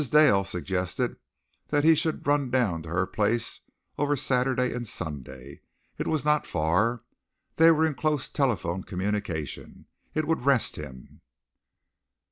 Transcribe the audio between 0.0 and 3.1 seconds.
Dale suggested that he should run down to her